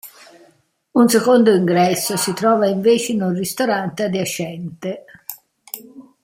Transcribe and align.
Un 0.95 1.07
secondo 1.09 1.53
ingresso 1.53 2.17
si 2.17 2.33
trova 2.33 2.65
invece 2.65 3.11
in 3.11 3.21
un 3.21 3.35
ristorante 3.35 4.05
adiacente. 4.05 5.05